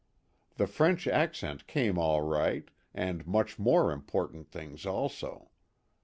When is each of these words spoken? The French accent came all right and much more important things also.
The 0.55 0.65
French 0.65 1.05
accent 1.07 1.67
came 1.67 1.99
all 1.99 2.21
right 2.21 2.67
and 2.91 3.27
much 3.27 3.59
more 3.59 3.91
important 3.91 4.47
things 4.49 4.83
also. 4.83 5.51